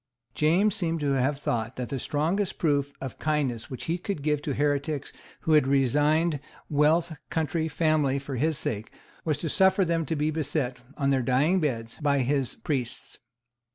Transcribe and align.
James 0.33 0.73
seems 0.73 0.99
to 1.01 1.11
have 1.11 1.37
thought 1.37 1.75
that 1.75 1.89
the 1.89 1.99
strongest 1.99 2.57
proof 2.57 2.91
of 2.99 3.19
kindness 3.19 3.69
which 3.69 3.83
he 3.83 3.99
could 3.99 4.23
give 4.23 4.41
to 4.41 4.55
heretics 4.55 5.13
who 5.41 5.51
had 5.51 5.67
resigned 5.67 6.39
wealth, 6.71 7.15
country, 7.29 7.67
family, 7.67 8.17
for 8.17 8.35
his 8.35 8.57
sake, 8.57 8.91
was 9.23 9.37
to 9.37 9.47
suffer 9.47 9.85
them 9.85 10.03
to 10.07 10.15
be 10.15 10.31
beset, 10.31 10.77
on 10.97 11.11
their 11.11 11.21
dying 11.21 11.59
beds, 11.59 11.99
by 12.01 12.17
his 12.17 12.55
priests. 12.55 13.19